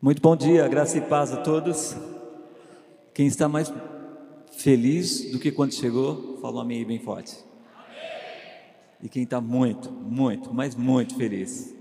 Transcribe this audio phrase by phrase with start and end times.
[0.00, 1.96] Muito bom dia, graça e paz a todos.
[3.12, 3.72] Quem está mais
[4.52, 7.36] feliz do que quando chegou, fala um amém bem forte.
[9.02, 11.74] E quem está muito, muito, mas muito feliz.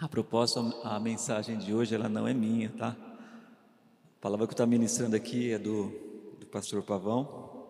[0.00, 2.96] A propósito, a mensagem de hoje ela não é minha, tá?
[2.98, 5.92] A palavra que eu estou ministrando aqui é do,
[6.40, 7.68] do pastor Pavão.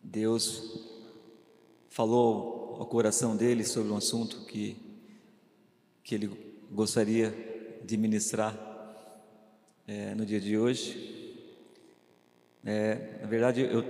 [0.00, 0.88] Deus
[1.88, 4.76] falou ao coração dele sobre um assunto que,
[6.02, 6.30] que ele
[6.70, 7.32] gostaria
[7.84, 8.56] de ministrar
[9.86, 11.10] é, no dia de hoje.
[12.64, 13.84] É, na verdade, eu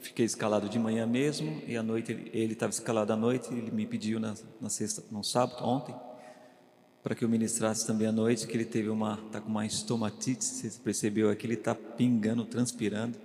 [0.00, 3.52] fiquei escalado de manhã mesmo e à noite ele estava escalado à noite.
[3.52, 5.94] Ele me pediu na, na sexta, no sábado, ontem,
[7.02, 8.46] para que eu ministrasse também à noite.
[8.46, 10.44] Que ele teve uma, tá com uma estomatite.
[10.44, 11.46] Você percebeu aqui?
[11.46, 13.18] Ele está pingando, transpirando.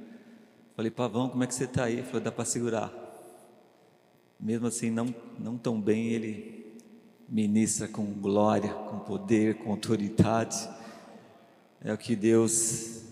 [0.75, 1.93] Falei, Pavão, como é que você está aí?
[1.93, 3.00] Ele falou, dá para segurar
[4.41, 6.65] mesmo assim não, não tão bem, ele
[7.29, 10.67] ministra com glória, com poder, com autoridade.
[11.79, 13.03] É o que Deus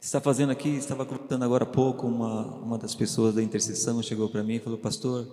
[0.00, 0.70] está fazendo aqui.
[0.70, 4.60] Estava contando agora há pouco, uma, uma das pessoas da intercessão chegou para mim e
[4.60, 5.26] falou: Pastor,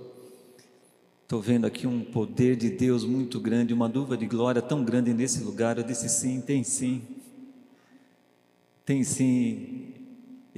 [1.23, 5.13] estou vendo aqui um poder de Deus muito grande, uma dúvida de glória tão grande
[5.13, 5.77] nesse lugar.
[5.77, 7.01] Eu disse: Sim, tem sim.
[8.85, 9.98] Tem sim.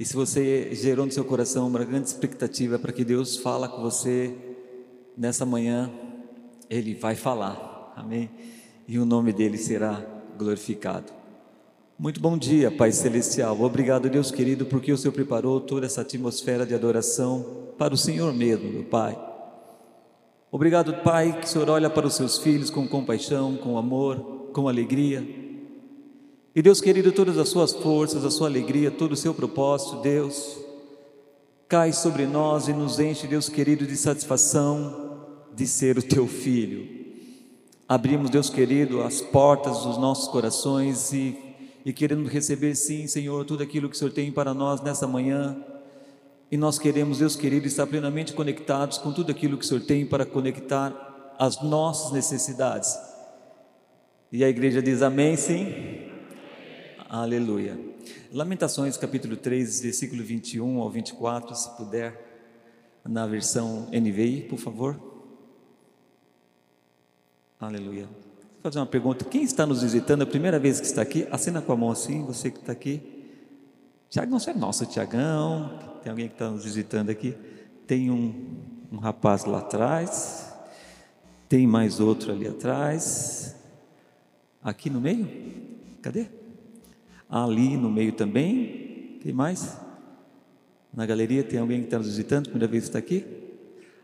[0.02, 3.80] E se você gerou no seu coração uma grande expectativa para que Deus fala com
[3.80, 4.34] você
[5.16, 5.92] nessa manhã,
[6.68, 8.28] Ele vai falar, amém?
[8.88, 10.04] E o nome dele será
[10.36, 11.12] glorificado.
[11.96, 13.60] Muito bom dia, Pai Celestial.
[13.60, 18.34] Obrigado, Deus querido, porque o Senhor preparou toda essa atmosfera de adoração para o Senhor
[18.34, 19.16] mesmo, meu Pai.
[20.50, 24.66] Obrigado, Pai, que o Senhor olha para os seus filhos com compaixão, com amor, com
[24.66, 25.41] alegria
[26.54, 30.58] e Deus querido, todas as suas forças, a sua alegria, todo o seu propósito, Deus,
[31.66, 35.02] cai sobre nós e nos enche, Deus querido, de satisfação
[35.54, 37.02] de ser o teu filho.
[37.88, 41.38] Abrimos, Deus querido, as portas dos nossos corações e,
[41.84, 45.56] e queremos receber, sim, Senhor, tudo aquilo que o Senhor tem para nós nessa manhã.
[46.50, 50.04] E nós queremos, Deus querido, estar plenamente conectados com tudo aquilo que o Senhor tem
[50.04, 52.94] para conectar as nossas necessidades.
[54.30, 56.11] E a igreja diz amém, sim.
[57.12, 57.78] Aleluia.
[58.32, 62.18] Lamentações capítulo 3, versículo 21 ao 24, se puder,
[63.04, 64.98] na versão NVI, por favor.
[67.60, 68.06] Aleluia.
[68.06, 69.26] Vou fazer uma pergunta.
[69.26, 72.24] Quem está nos visitando, a primeira vez que está aqui, acena com a mão assim,
[72.24, 73.02] você que está aqui.
[74.08, 75.98] Tiagão, você é nosso, Tiagão.
[76.02, 77.36] Tem alguém que está nos visitando aqui.
[77.86, 78.56] Tem um,
[78.90, 80.50] um rapaz lá atrás.
[81.46, 83.54] Tem mais outro ali atrás.
[84.62, 85.28] Aqui no meio?
[86.00, 86.40] Cadê?
[87.32, 89.16] Ali no meio também.
[89.22, 89.74] Quem mais?
[90.92, 93.24] Na galeria tem alguém que está nos visitando, primeira vez que está aqui?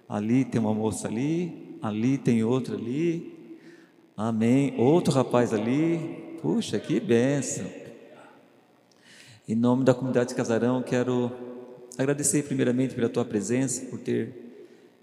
[0.08, 3.60] Ali tem uma moça ali, ali tem outra ali.
[4.16, 4.74] Amém.
[4.78, 6.38] Outro rapaz ali.
[6.40, 7.66] Puxa, que benção.
[9.46, 11.30] Em nome da comunidade de Casarão, quero
[11.98, 14.32] agradecer primeiramente pela tua presença, por ter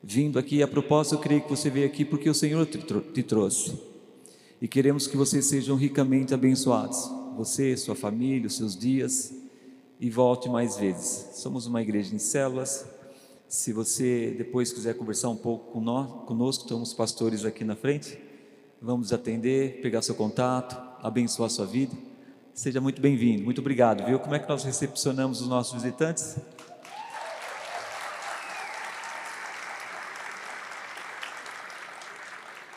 [0.01, 0.63] vindo aqui.
[0.63, 3.79] A propósito, eu creio que você veio aqui porque o Senhor te, te trouxe.
[4.59, 9.33] E queremos que vocês sejam ricamente abençoados você, sua família, os seus dias
[9.99, 11.29] e volte mais vezes.
[11.35, 12.85] Somos uma igreja em células.
[13.47, 18.17] Se você depois quiser conversar um pouco conosco, estamos pastores aqui na frente.
[18.81, 21.95] Vamos atender, pegar seu contato, abençoar sua vida.
[22.53, 23.43] Seja muito bem-vindo.
[23.43, 24.19] Muito obrigado, viu?
[24.19, 26.37] Como é que nós recepcionamos os nossos visitantes?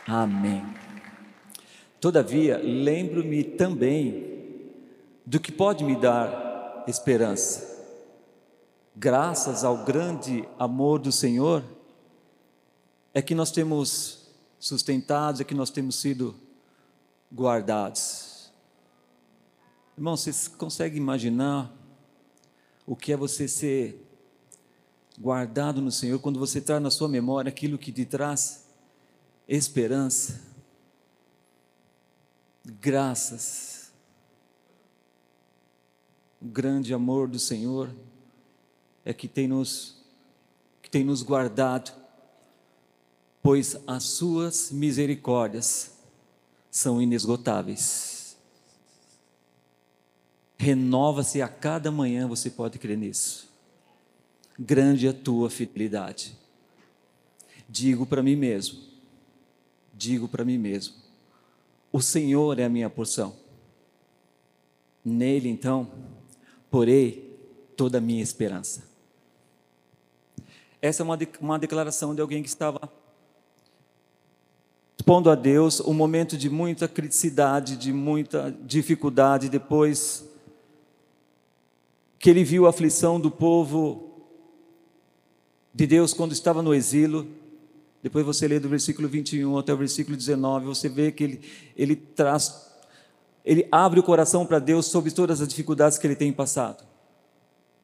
[0.07, 0.65] Amém.
[2.01, 4.38] Todavia, lembro-me também
[5.29, 7.85] do que pode me dar esperança.
[8.97, 11.63] Graças ao grande amor do Senhor,
[13.13, 14.27] é que nós temos
[14.59, 16.35] sustentados, é que nós temos sido
[17.31, 18.51] guardados.
[19.99, 21.71] Irmão, vocês conseguem imaginar
[22.87, 24.03] o que é você ser
[25.21, 28.65] guardado no Senhor quando você traz na sua memória aquilo que te traz
[29.47, 30.41] esperança?
[32.65, 33.78] Graças
[36.41, 37.91] o grande amor do Senhor
[39.05, 39.97] é que tem nos
[40.81, 41.93] que tem nos guardado,
[43.43, 45.93] pois as suas misericórdias
[46.71, 48.39] são inesgotáveis.
[50.57, 53.49] Renova-se a cada manhã, você pode crer nisso.
[54.59, 56.37] Grande é a tua fidelidade.
[57.69, 58.81] Digo para mim mesmo,
[59.93, 60.95] digo para mim mesmo,
[61.93, 63.37] o Senhor é a minha porção.
[65.05, 65.91] Nele, então,
[66.71, 67.39] porei
[67.77, 68.83] toda a minha esperança.
[70.81, 72.81] Essa é uma, uma declaração de alguém que estava
[75.09, 80.29] impondo a Deus um momento de muita criticidade, de muita dificuldade, depois
[82.19, 84.27] que ele viu a aflição do povo
[85.73, 87.27] de Deus quando estava no exílio.
[88.03, 91.41] Depois você lê do versículo 21 até o versículo 19, você vê que ele,
[91.75, 92.68] ele traz,
[93.49, 96.85] ele abre o coração para Deus sobre todas as dificuldades que ele tem passado,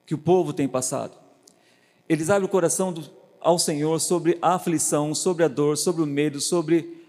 [0.05, 1.17] que o povo tem passado.
[2.07, 6.07] Eles abrem o coração do, ao Senhor sobre a aflição, sobre a dor, sobre o
[6.07, 7.03] medo, sobre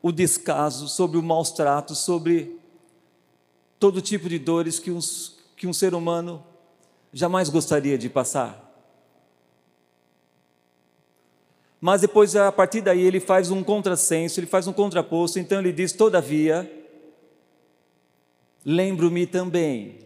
[0.00, 2.58] o descaso, sobre o maus trato, sobre
[3.78, 6.42] todo tipo de dores que, uns, que um ser humano
[7.12, 8.64] jamais gostaria de passar.
[11.78, 15.72] Mas depois, a partir daí, ele faz um contrassenso, ele faz um contraposto, então ele
[15.72, 16.77] diz: Todavia,
[18.64, 19.98] lembro-me também,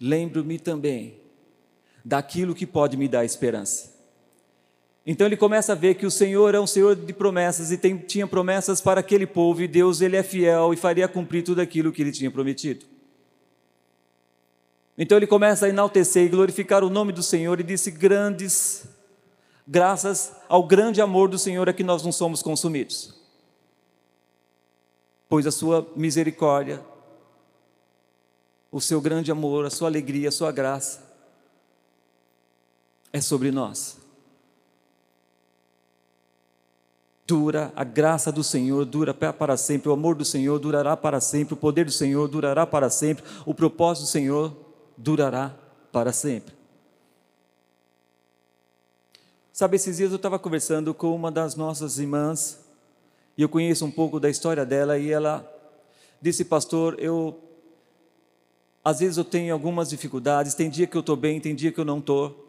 [0.00, 1.14] lembro-me também
[2.04, 3.94] daquilo que pode me dar esperança.
[5.06, 7.98] Então ele começa a ver que o Senhor é um Senhor de promessas e tem,
[7.98, 11.92] tinha promessas para aquele povo e Deus ele é fiel e faria cumprir tudo aquilo
[11.92, 12.86] que ele tinha prometido.
[14.96, 18.86] Então ele começa a enaltecer e glorificar o nome do Senhor e disse: Grandes,
[19.66, 23.14] graças ao grande amor do Senhor é que nós não somos consumidos,
[25.34, 26.80] pois a sua misericórdia,
[28.70, 31.02] o seu grande amor, a sua alegria, a sua graça
[33.12, 33.96] é sobre nós.
[37.26, 41.54] Dura, a graça do Senhor dura para sempre, o amor do Senhor durará para sempre,
[41.54, 44.56] o poder do Senhor durará para sempre, o propósito do Senhor
[44.96, 45.52] durará
[45.90, 46.54] para sempre.
[49.52, 52.63] Sabe, esses dias eu estava conversando com uma das nossas irmãs,
[53.36, 55.50] e eu conheço um pouco da história dela, e ela
[56.20, 57.40] disse, pastor, eu.
[58.84, 61.80] Às vezes eu tenho algumas dificuldades, tem dia que eu estou bem, tem dia que
[61.80, 62.44] eu não estou.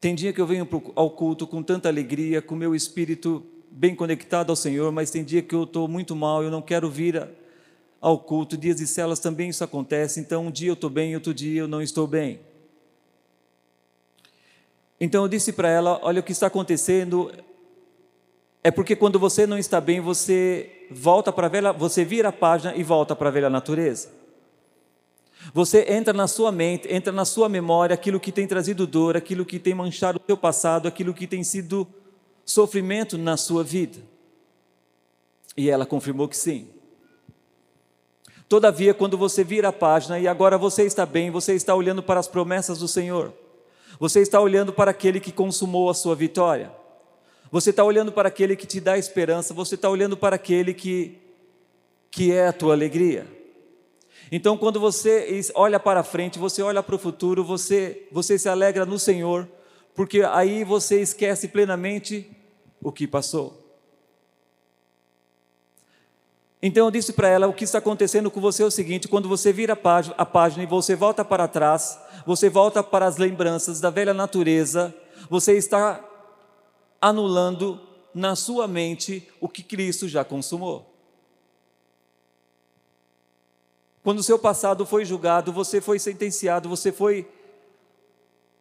[0.00, 4.50] Tem dia que eu venho ao culto com tanta alegria, com meu espírito bem conectado
[4.50, 7.28] ao Senhor, mas tem dia que eu estou muito mal, eu não quero vir
[8.00, 8.56] ao culto.
[8.56, 11.68] Dias de celas também isso acontece, então um dia eu estou bem, outro dia eu
[11.68, 12.40] não estou bem.
[15.00, 17.32] Então eu disse para ela: olha, o que está acontecendo
[18.66, 22.32] é porque quando você não está bem, você volta para a velha, você vira a
[22.32, 24.08] página e volta para a velha natureza.
[25.54, 29.46] Você entra na sua mente, entra na sua memória aquilo que tem trazido dor, aquilo
[29.46, 31.86] que tem manchado o seu passado, aquilo que tem sido
[32.44, 34.00] sofrimento na sua vida.
[35.56, 36.66] E ela confirmou que sim.
[38.48, 42.18] Todavia, quando você vira a página e agora você está bem, você está olhando para
[42.18, 43.32] as promessas do Senhor.
[44.00, 46.84] Você está olhando para aquele que consumou a sua vitória.
[47.56, 49.54] Você está olhando para aquele que te dá esperança.
[49.54, 51.16] Você está olhando para aquele que,
[52.10, 53.26] que é a tua alegria.
[54.30, 58.84] Então, quando você olha para frente, você olha para o futuro, você, você se alegra
[58.84, 59.48] no Senhor,
[59.94, 62.30] porque aí você esquece plenamente
[62.78, 63.64] o que passou.
[66.60, 69.30] Então eu disse para ela: o que está acontecendo com você é o seguinte: quando
[69.30, 73.80] você vira a a página e você volta para trás, você volta para as lembranças
[73.80, 74.94] da velha natureza,
[75.30, 76.04] você está
[77.08, 77.80] anulando
[78.14, 80.92] na sua mente o que Cristo já consumou.
[84.02, 87.28] Quando o seu passado foi julgado, você foi sentenciado, você foi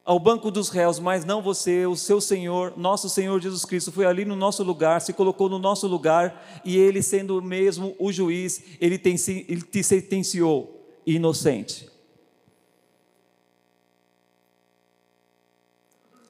[0.03, 4.05] ao banco dos réus, mas não você, o seu Senhor, nosso Senhor Jesus Cristo, foi
[4.05, 8.63] ali no nosso lugar, se colocou no nosso lugar, e Ele, sendo mesmo o juiz,
[8.79, 11.94] Ele, te sentenciou inocente.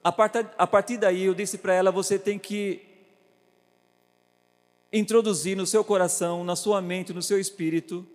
[0.06, 2.80] A partir, a partir daí, eu disse para ela: você tem que
[4.94, 8.06] introduzir no seu coração, na sua mente, no seu espírito,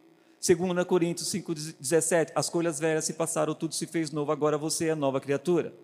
[0.41, 4.95] 2 Coríntios 5,17: As coisas velhas se passaram, tudo se fez novo, agora você é
[4.95, 5.75] nova criatura.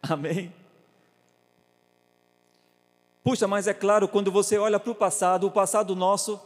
[0.00, 0.54] Amém?
[3.24, 6.40] Puxa, mas é claro, quando você olha para o passado, o passado nosso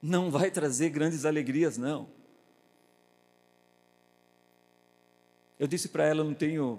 [0.00, 2.23] não vai trazer grandes alegrias, não.
[5.64, 6.78] Eu disse para ela, eu não tenho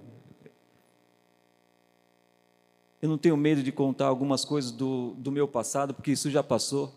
[3.02, 6.44] eu não tenho medo de contar algumas coisas do, do meu passado, porque isso já
[6.44, 6.94] passou.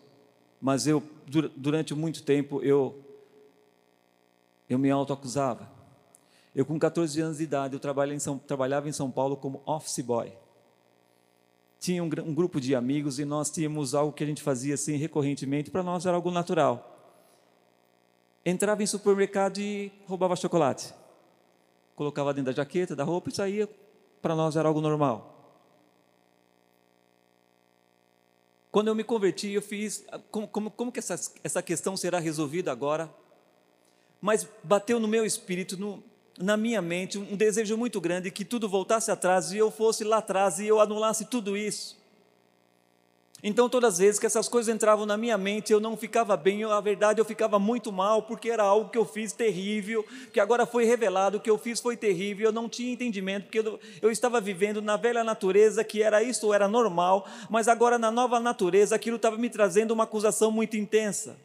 [0.61, 1.03] Mas eu,
[1.57, 3.03] durante muito tempo, eu,
[4.69, 5.67] eu me autoacusava.
[6.55, 10.01] Eu, com 14 anos de idade, eu em São, trabalhava em São Paulo como office
[10.01, 10.31] boy.
[11.81, 14.97] Tinha um, um grupo de amigos e nós tínhamos algo que a gente fazia assim
[14.97, 17.25] recorrentemente, para nós era algo natural.
[18.45, 20.93] Entrava em supermercado e roubava chocolate.
[21.99, 23.69] Colocava dentro da jaqueta, da roupa e saía.
[24.23, 25.35] Para nós era algo normal.
[28.71, 30.07] Quando eu me converti, eu fiz.
[30.31, 33.13] Como, como, como que essa, essa questão será resolvida agora?
[34.21, 36.01] Mas bateu no meu espírito, no,
[36.39, 40.19] na minha mente um desejo muito grande que tudo voltasse atrás e eu fosse lá
[40.19, 41.99] atrás e eu anulasse tudo isso.
[43.41, 46.61] Então, todas as vezes que essas coisas entravam na minha mente, eu não ficava bem,
[46.61, 50.41] eu, a verdade, eu ficava muito mal, porque era algo que eu fiz terrível, que
[50.41, 53.79] agora foi revelado, o que eu fiz foi terrível, eu não tinha entendimento, porque eu,
[54.03, 58.41] eu estava vivendo na velha natureza, que era isso, era normal, mas agora na nova
[58.41, 61.37] natureza, aquilo estava me trazendo uma acusação muito intensa.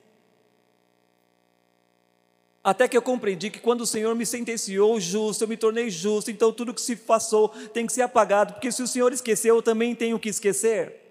[2.64, 6.32] Até que eu compreendi que quando o Senhor me sentenciou justo, eu me tornei justo,
[6.32, 9.62] então tudo que se passou tem que ser apagado, porque se o Senhor esqueceu, eu
[9.62, 11.03] também tenho que esquecer.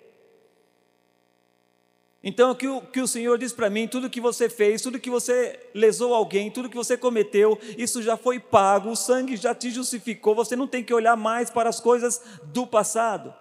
[2.25, 5.01] Então, o que o, que o Senhor diz para mim: tudo que você fez, tudo
[5.01, 9.55] que você lesou alguém, tudo que você cometeu, isso já foi pago, o sangue já
[9.55, 13.35] te justificou, você não tem que olhar mais para as coisas do passado.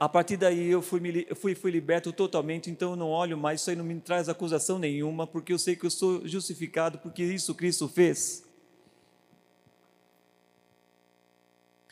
[0.00, 3.70] A partir daí eu fui, fui, fui liberto totalmente, então eu não olho mais, isso
[3.70, 7.52] aí não me traz acusação nenhuma, porque eu sei que eu sou justificado, porque isso
[7.54, 8.44] Cristo fez.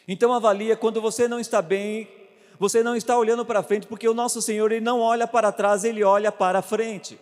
[0.07, 2.09] Então avalia quando você não está bem,
[2.59, 5.85] você não está olhando para frente, porque o nosso Senhor ele não olha para trás,
[5.85, 7.19] ele olha para frente.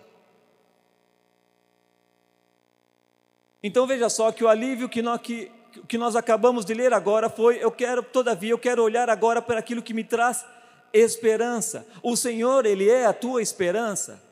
[3.63, 5.51] Então veja só que o alívio que nós, que,
[5.89, 9.59] que nós acabamos de ler agora foi: eu quero, todavia, eu quero olhar agora para
[9.59, 10.45] aquilo que me traz
[10.93, 11.87] esperança.
[12.03, 14.23] O Senhor, Ele é a tua esperança.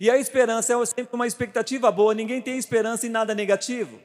[0.00, 4.00] E a esperança é sempre uma expectativa boa, ninguém tem esperança em nada negativo.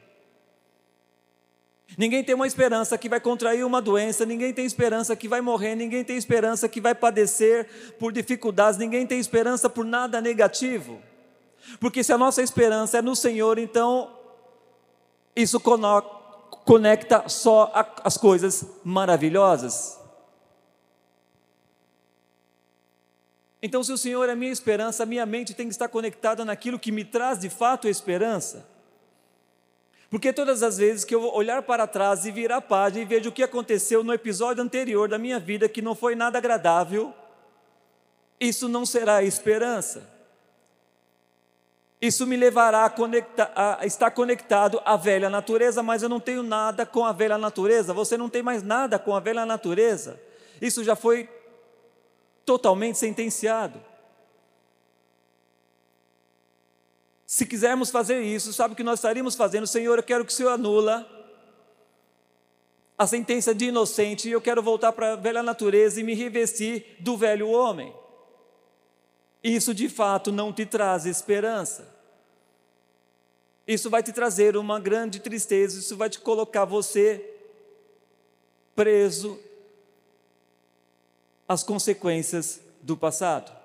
[1.97, 5.75] Ninguém tem uma esperança que vai contrair uma doença, ninguém tem esperança que vai morrer,
[5.75, 7.67] ninguém tem esperança que vai padecer
[7.99, 11.01] por dificuldades, ninguém tem esperança por nada negativo.
[11.79, 14.17] Porque se a nossa esperança é no Senhor, então
[15.35, 17.71] isso conecta só
[18.03, 19.99] as coisas maravilhosas.
[23.61, 26.79] Então, se o Senhor é minha esperança, a minha mente tem que estar conectada naquilo
[26.79, 28.70] que me traz de fato esperança.
[30.11, 33.29] Porque todas as vezes que eu olhar para trás e virar a página e vejo
[33.29, 37.13] o que aconteceu no episódio anterior da minha vida que não foi nada agradável,
[38.37, 40.05] isso não será esperança.
[42.01, 46.43] Isso me levará a, conectar, a, estar conectado à velha natureza, mas eu não tenho
[46.43, 47.93] nada com a velha natureza.
[47.93, 50.19] Você não tem mais nada com a velha natureza.
[50.61, 51.29] Isso já foi
[52.45, 53.79] totalmente sentenciado.
[57.31, 59.65] Se quisermos fazer isso, sabe o que nós estaríamos fazendo?
[59.65, 61.09] Senhor, eu quero que o Senhor anula
[62.97, 66.97] a sentença de inocente e eu quero voltar para a velha natureza e me revestir
[66.99, 67.95] do velho homem.
[69.41, 71.87] Isso de fato não te traz esperança.
[73.65, 77.33] Isso vai te trazer uma grande tristeza, isso vai te colocar você
[78.75, 79.39] preso
[81.47, 83.60] às consequências do passado.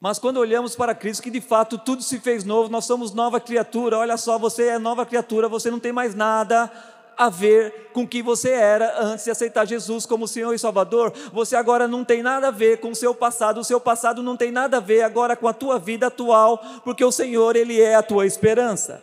[0.00, 3.40] Mas quando olhamos para Cristo, que de fato tudo se fez novo, nós somos nova
[3.40, 3.98] criatura.
[3.98, 6.70] Olha só, você é nova criatura, você não tem mais nada
[7.16, 11.12] a ver com o que você era antes de aceitar Jesus como Senhor e Salvador.
[11.32, 14.36] Você agora não tem nada a ver com o seu passado, o seu passado não
[14.36, 17.94] tem nada a ver agora com a tua vida atual, porque o Senhor, Ele é
[17.94, 19.02] a tua esperança.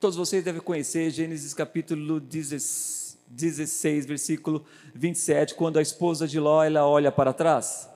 [0.00, 3.01] Todos vocês devem conhecer Gênesis capítulo 16.
[3.32, 7.88] 16, versículo 27, quando a esposa de Ló ela olha para trás.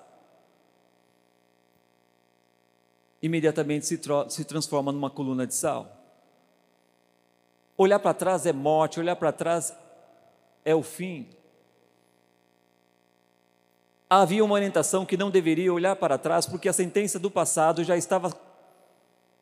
[3.20, 5.92] Imediatamente se, se transforma numa coluna de sal.
[7.76, 9.74] Olhar para trás é morte, olhar para trás
[10.64, 11.28] é o fim.
[14.08, 17.96] Havia uma orientação que não deveria olhar para trás, porque a sentença do passado já
[17.96, 18.32] estava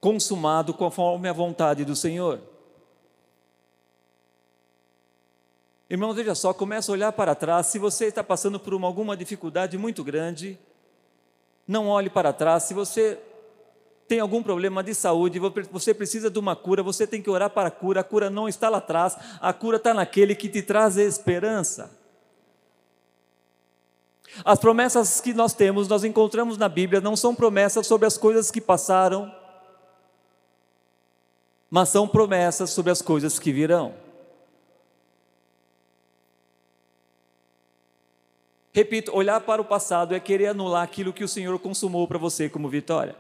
[0.01, 2.54] consumado conforme a vontade do Senhor.
[5.89, 7.67] Irmãos, veja só, começa a olhar para trás.
[7.67, 10.59] Se você está passando por uma, alguma dificuldade muito grande,
[11.69, 12.63] não olhe para trás.
[12.65, 13.19] Se você
[14.09, 15.39] tem algum problema de saúde,
[15.71, 18.01] você precisa de uma cura, você tem que orar para a cura.
[18.01, 21.91] A cura não está lá atrás, a cura está naquele que te traz esperança.
[24.45, 28.51] As promessas que nós temos, nós encontramos na Bíblia, não são promessas sobre as coisas
[28.51, 29.33] que passaram,
[31.71, 34.04] mas são promessas sobre as coisas que virão.
[38.75, 42.49] Repito, olhar para o passado é querer anular aquilo que o Senhor consumou para você
[42.49, 43.15] como vitória.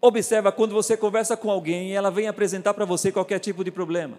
[0.00, 3.72] Observa quando você conversa com alguém e ela vem apresentar para você qualquer tipo de
[3.72, 4.16] problema.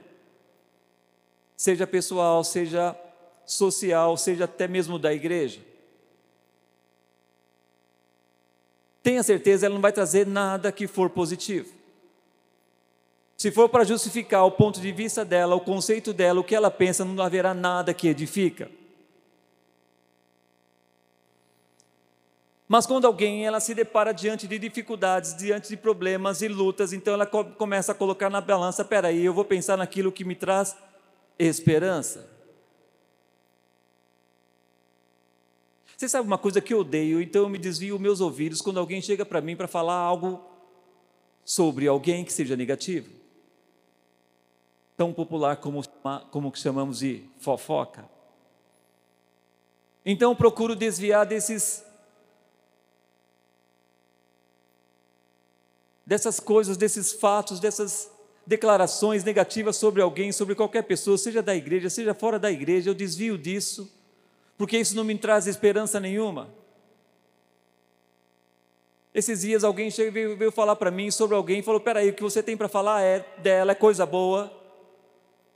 [1.55, 2.93] Seja pessoal, seja
[3.45, 5.61] social, seja até mesmo da igreja.
[9.01, 11.73] Tenha certeza, ela não vai trazer nada que for positivo.
[13.37, 16.71] Se for para justificar o ponto de vista dela, o conceito dela, o que ela
[16.71, 18.71] pensa, não haverá nada que edifica.
[22.67, 27.13] Mas quando alguém ela se depara diante de dificuldades, diante de problemas e lutas, então
[27.13, 30.75] ela co começa a colocar na balança, peraí, eu vou pensar naquilo que me traz
[31.37, 32.27] esperança.
[35.95, 39.01] Você sabe uma coisa que eu odeio, então eu me desvio meus ouvidos quando alguém
[39.01, 40.43] chega para mim para falar algo
[41.45, 43.24] sobre alguém que seja negativo.
[44.97, 45.81] Tão popular como,
[46.31, 48.09] como chamamos de fofoca.
[50.05, 51.83] Então procuro desviar desses
[56.05, 58.11] dessas coisas, desses fatos, dessas
[58.45, 62.93] declarações negativas sobre alguém, sobre qualquer pessoa, seja da igreja, seja fora da igreja, eu
[62.93, 63.91] desvio disso,
[64.55, 66.53] porque isso não me traz esperança nenhuma.
[69.13, 72.57] Esses dias alguém veio, falar para mim sobre alguém, falou: peraí, o que você tem
[72.57, 74.51] para falar é dela, é coisa boa.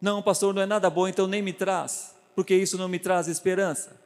[0.02, 3.28] Não, pastor, não é nada bom, então nem me traz, porque isso não me traz
[3.28, 4.00] esperança.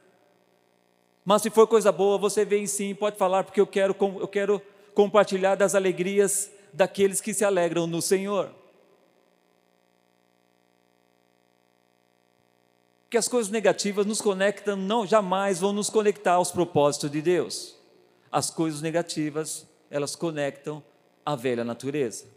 [1.24, 4.60] Mas se for coisa boa, você vem sim, pode falar, porque eu quero, eu quero
[4.94, 8.50] compartilhar das alegrias daqueles que se alegram no Senhor.
[13.08, 17.76] Que as coisas negativas nos conectam, não jamais vão nos conectar aos propósitos de Deus.
[18.30, 20.82] As coisas negativas, elas conectam
[21.24, 22.33] à velha natureza.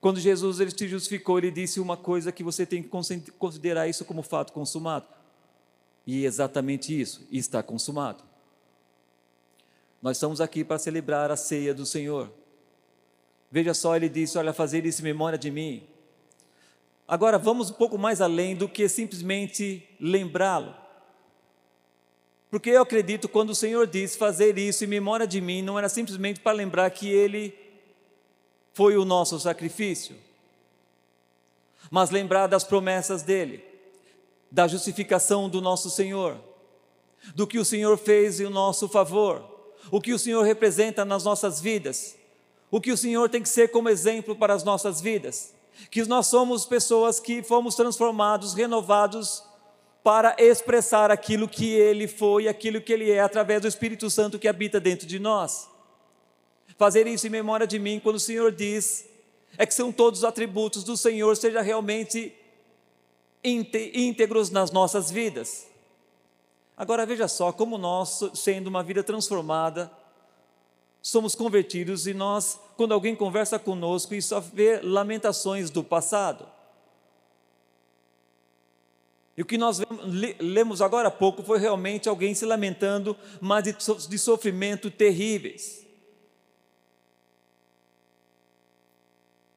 [0.00, 2.90] Quando Jesus ele te justificou, ele disse uma coisa que você tem que
[3.38, 5.06] considerar isso como fato consumado.
[6.06, 8.22] E é exatamente isso, está consumado.
[10.00, 12.30] Nós estamos aqui para celebrar a ceia do Senhor.
[13.50, 15.82] Veja só, ele disse: Olha, fazer isso em memória de mim.
[17.08, 20.74] Agora vamos um pouco mais além do que simplesmente lembrá-lo.
[22.50, 25.88] Porque eu acredito quando o Senhor disse fazer isso em memória de mim, não era
[25.88, 27.54] simplesmente para lembrar que Ele
[28.76, 30.14] foi o nosso sacrifício,
[31.90, 33.64] mas lembrar das promessas dele,
[34.50, 36.36] da justificação do nosso Senhor,
[37.34, 39.42] do que o Senhor fez em nosso favor
[39.90, 42.16] o que o Senhor representa nas nossas vidas,
[42.70, 45.54] o que o Senhor tem que ser como exemplo para as nossas vidas,
[45.90, 49.42] que nós somos pessoas que fomos transformados, renovados
[50.04, 54.46] para expressar aquilo que Ele foi, aquilo que Ele é, através do Espírito Santo que
[54.46, 55.66] habita dentro de nós.
[56.76, 59.08] Fazer isso em memória de mim, quando o Senhor diz,
[59.56, 62.34] é que são todos os atributos do Senhor, seja realmente
[63.42, 65.66] íntegros nas nossas vidas.
[66.76, 69.90] Agora veja só como nós, sendo uma vida transformada,
[71.00, 76.46] somos convertidos e nós, quando alguém conversa conosco e só vê lamentações do passado.
[79.36, 79.80] E o que nós
[80.40, 83.64] lemos agora há pouco foi realmente alguém se lamentando, mas
[84.08, 85.85] de sofrimento terríveis.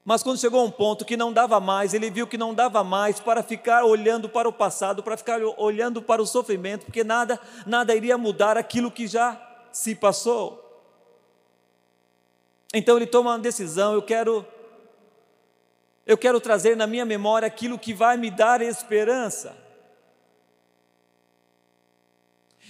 [0.10, 2.84] Mas quando chegou a um ponto que não dava mais, ele viu que não dava
[2.84, 7.40] mais para ficar olhando para o passado, para ficar olhando para o sofrimento, porque nada,
[7.64, 9.40] nada iria mudar aquilo que já
[9.72, 10.84] se passou.
[12.74, 14.44] Então ele toma uma decisão, eu quero
[16.08, 19.56] eu quero trazer na minha memória aquilo que vai me dar esperança.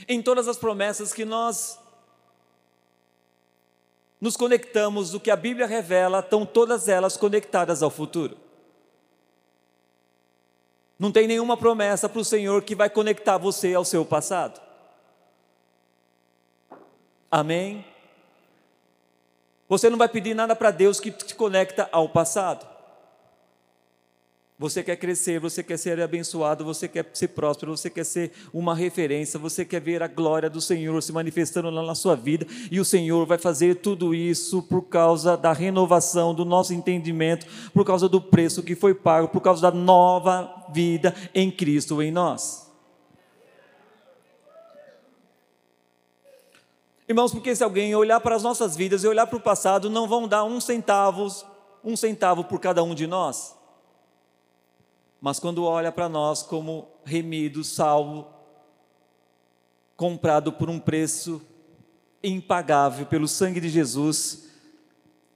[0.10, 1.79] Em todas as promessas que nós
[4.20, 8.38] nos conectamos do que a Bíblia revela, estão todas elas conectadas ao futuro.
[10.98, 14.60] Não tem nenhuma promessa para o Senhor que vai conectar você ao seu passado.
[17.32, 17.86] Amém?
[19.70, 22.69] Você não vai pedir nada para Deus que te conecta ao passado.
[24.60, 28.76] Você quer crescer, você quer ser abençoado, você quer ser próspero, você quer ser uma
[28.76, 32.84] referência, você quer ver a glória do Senhor se manifestando na sua vida, e o
[32.84, 38.20] Senhor vai fazer tudo isso por causa da renovação do nosso entendimento, por causa do
[38.20, 42.70] preço que foi pago, por causa da nova vida em Cristo em nós.
[47.08, 50.06] Irmãos, porque se alguém olhar para as nossas vidas e olhar para o passado, não
[50.06, 51.28] vão dar um centavo,
[51.82, 53.58] um centavo por cada um de nós
[55.22, 58.28] mas quando olha para nós como remido, salvo,
[59.96, 61.42] comprado por um preço
[62.24, 64.50] impagável pelo sangue de Jesus,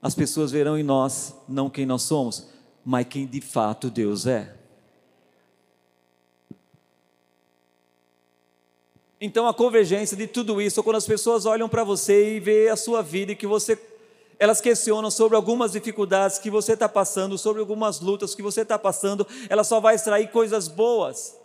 [0.00, 2.48] as pessoas verão em nós não quem nós somos,
[2.84, 4.54] mas quem de fato Deus é.
[9.20, 12.76] Então a convergência de tudo isso, quando as pessoas olham para você e vê a
[12.76, 13.76] sua vida e que você
[14.38, 18.78] elas questionam sobre algumas dificuldades que você está passando, sobre algumas lutas que você está
[18.78, 21.36] passando, ela só vai extrair coisas boas.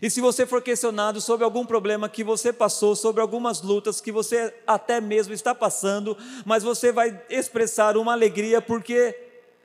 [0.00, 4.12] E se você for questionado sobre algum problema que você passou, sobre algumas lutas que
[4.12, 9.16] você até mesmo está passando, mas você vai expressar uma alegria porque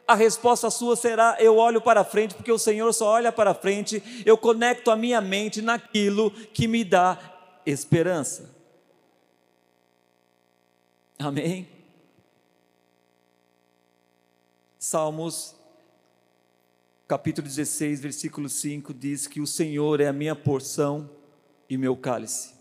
[0.07, 4.01] a resposta sua será: eu olho para frente, porque o Senhor só olha para frente,
[4.25, 7.19] eu conecto a minha mente naquilo que me dá
[7.65, 8.51] esperança.
[11.19, 11.72] Amém?
[14.85, 15.55] Salmos,
[17.07, 21.09] capítulo 16, versículo 5 diz que o Senhor é a minha porção
[21.69, 22.53] e meu cálice.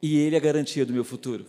[0.00, 1.44] E Ele é a garantia do meu futuro.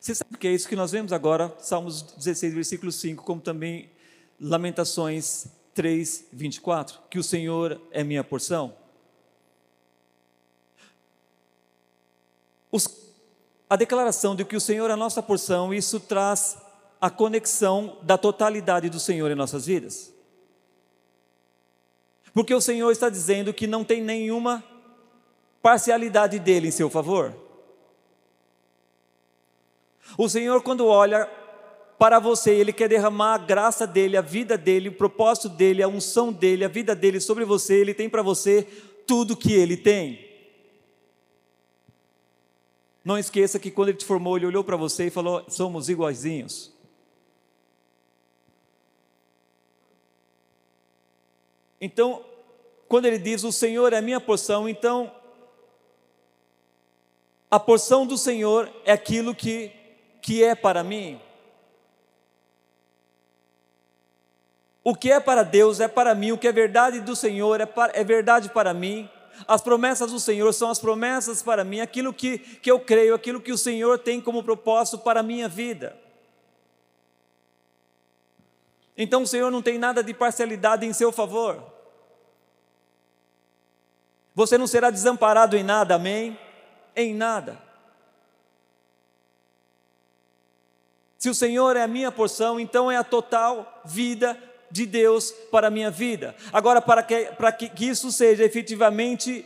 [0.00, 3.42] Você sabe o que é isso que nós vemos agora, Salmos 16, versículo 5, como
[3.42, 3.90] também
[4.40, 8.80] Lamentações 3, 24, que o Senhor é minha porção?
[12.72, 12.88] Os,
[13.68, 16.56] a declaração de que o Senhor é a nossa porção, isso traz
[16.98, 20.12] a conexão da totalidade do Senhor em nossas vidas.
[22.32, 24.64] Porque o Senhor está dizendo que não tem nenhuma
[25.60, 27.34] parcialidade dele em seu favor.
[30.16, 31.28] O Senhor, quando olha
[31.98, 35.88] para você, Ele quer derramar a graça dEle, a vida dEle, o propósito dEle, a
[35.88, 38.66] unção dEle, a vida dEle sobre você, Ele tem para você
[39.06, 40.31] tudo que Ele tem.
[43.04, 46.72] Não esqueça que quando Ele te formou, Ele olhou para você e falou: somos iguaizinhos.
[51.80, 52.24] Então,
[52.88, 55.12] quando Ele diz: O Senhor é minha porção, então,
[57.50, 59.72] a porção do Senhor é aquilo que
[60.22, 61.20] que é para mim.
[64.84, 67.66] O que é para Deus é para mim, o que é verdade do Senhor é,
[67.66, 69.10] para, é verdade para mim.
[69.46, 73.40] As promessas do Senhor são as promessas para mim, aquilo que, que eu creio, aquilo
[73.40, 75.96] que o Senhor tem como propósito para a minha vida.
[78.96, 81.62] Então o Senhor não tem nada de parcialidade em seu favor.
[84.34, 86.38] Você não será desamparado em nada, amém?
[86.94, 87.58] Em nada.
[91.18, 94.36] Se o Senhor é a minha porção, então é a total vida
[94.72, 96.34] de Deus para a minha vida.
[96.52, 99.44] Agora, para que, para que, isso seja efetivamente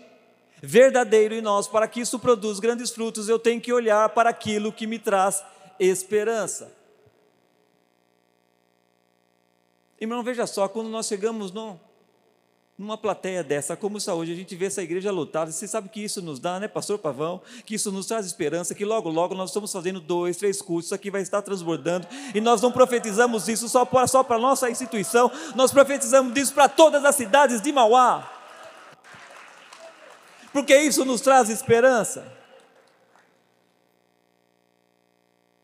[0.62, 4.72] verdadeiro em nós, para que isso produza grandes frutos, eu tenho que olhar para aquilo
[4.72, 5.44] que me traz
[5.78, 6.72] esperança.
[10.00, 11.78] Irmão, veja só, quando nós chegamos no,
[12.78, 16.20] numa plateia dessa, como saúde, a gente vê essa igreja lotada, você sabe que isso
[16.20, 19.72] nos dá, né, pastor Pavão, que isso nos traz esperança, que logo, logo nós estamos
[19.72, 23.86] fazendo dois, três cultos, isso aqui vai estar transbordando, e nós não profetizamos isso só
[23.86, 28.30] para só a nossa instituição, nós profetizamos isso para todas as cidades de Mauá,
[30.52, 32.36] porque isso nos traz esperança.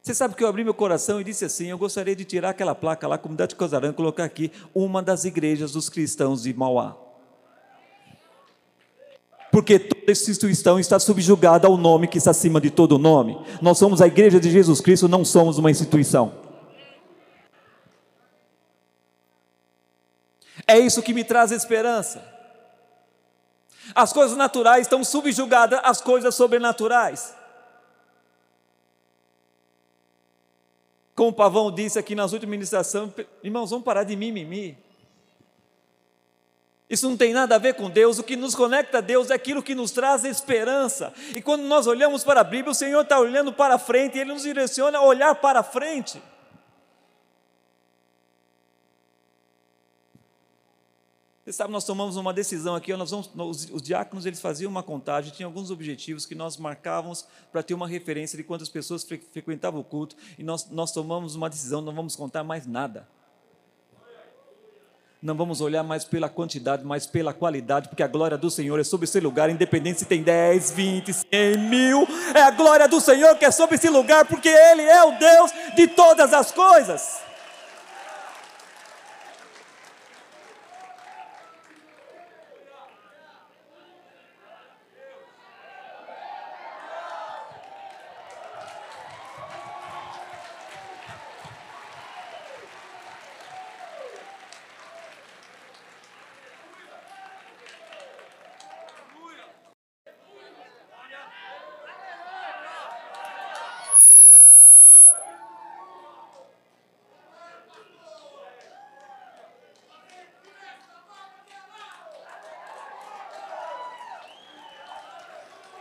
[0.02, 2.74] Você sabe que eu abri meu coração e disse assim: eu gostaria de tirar aquela
[2.74, 6.96] placa lá, comunidade de Cosarã, e colocar aqui uma das igrejas dos cristãos de Mauá.
[9.52, 13.38] Porque toda instituição está subjugada ao nome que está acima de todo nome.
[13.60, 16.34] Nós somos a igreja de Jesus Cristo, não somos uma instituição.
[20.66, 22.24] É isso que me traz esperança.
[23.94, 27.34] As coisas naturais estão subjugadas às coisas sobrenaturais.
[31.14, 33.10] Como o Pavão disse aqui nas últimas ministrações,
[33.42, 34.76] irmãos, vamos parar de mimimi.
[36.88, 39.34] Isso não tem nada a ver com Deus, o que nos conecta a Deus é
[39.34, 41.12] aquilo que nos traz esperança.
[41.34, 44.32] E quando nós olhamos para a Bíblia, o Senhor está olhando para frente, e Ele
[44.32, 46.22] nos direciona a olhar para frente.
[51.52, 54.82] Você sabe, nós tomamos uma decisão aqui, nós vamos, os, os, diáconos eles faziam uma
[54.82, 59.18] contagem, tinha alguns objetivos que nós marcávamos para ter uma referência de quantas pessoas fre,
[59.18, 63.06] frequentavam o culto, e nós, nós tomamos uma decisão, não vamos contar mais nada.
[65.20, 68.84] Não vamos olhar mais pela quantidade, mas pela qualidade, porque a glória do Senhor é
[68.84, 73.36] sobre esse lugar, independente se tem 10, 20, 100 mil, é a glória do Senhor
[73.36, 77.20] que é sobre esse lugar, porque Ele é o Deus de todas as coisas.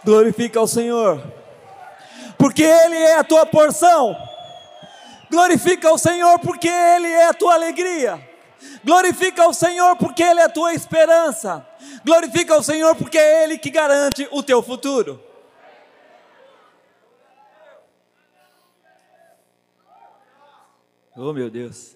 [0.04, 1.22] Glorifica ao Senhor,
[2.38, 4.16] porque Ele é a tua porção.
[5.30, 8.20] Glorifica ao Senhor, porque Ele é a tua alegria.
[8.84, 11.66] Glorifica ao Senhor, porque Ele é a tua esperança.
[12.04, 15.24] Glorifica ao Senhor, porque é Ele que garante o teu futuro.
[21.16, 21.96] Oh, meu Deus.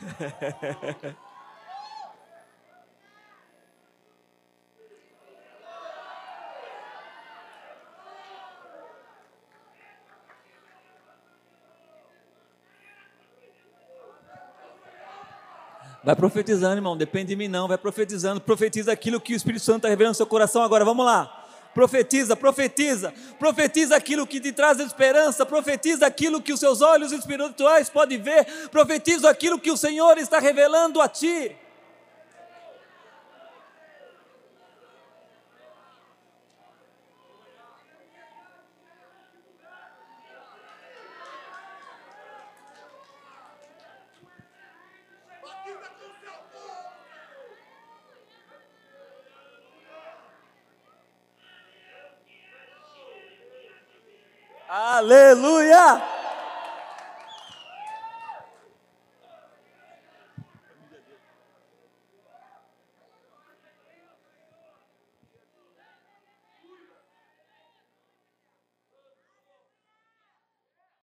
[16.04, 16.96] Vai profetizando, irmão.
[16.96, 17.68] Depende de mim, não.
[17.68, 18.40] Vai profetizando.
[18.40, 20.84] Profetiza aquilo que o Espírito Santo está revelando no seu coração agora.
[20.84, 21.46] Vamos lá.
[21.72, 23.14] Profetiza, profetiza.
[23.38, 25.46] Profetiza aquilo que te traz esperança.
[25.46, 28.44] Profetiza aquilo que os seus olhos espirituais podem ver.
[28.70, 31.56] Profetiza aquilo que o Senhor está revelando a ti.